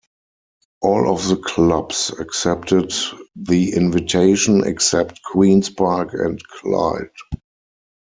All 0.81 1.13
of 1.13 1.27
the 1.27 1.35
clubs 1.35 2.09
accepted 2.17 2.91
the 3.35 3.71
invitation, 3.73 4.63
except 4.65 5.21
Queen's 5.21 5.69
Park 5.69 6.09
and 6.15 6.41
Clyde. 6.47 7.07